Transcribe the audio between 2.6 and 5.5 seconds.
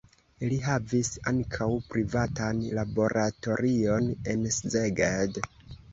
laboratorion en Szeged.